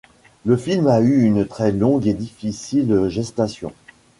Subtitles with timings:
[0.47, 3.71] Le film a eu une très longue et difficile gestation.